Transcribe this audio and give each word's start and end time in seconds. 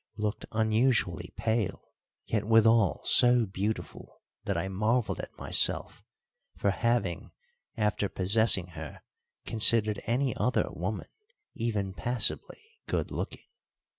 looked 0.17 0.47
unusually 0.51 1.31
pale, 1.37 1.93
yet 2.25 2.47
withal 2.47 3.01
so 3.03 3.45
beautiful 3.45 4.23
that 4.45 4.57
I 4.57 4.67
marvelled 4.67 5.19
at 5.19 5.37
myself 5.37 6.03
for 6.57 6.71
having, 6.71 7.29
after 7.77 8.09
possessing 8.09 8.69
her, 8.69 9.03
considered 9.45 10.01
any 10.07 10.35
other 10.35 10.65
woman 10.71 11.09
even 11.53 11.93
passably 11.93 12.79
good 12.87 13.11
looking. 13.11 13.45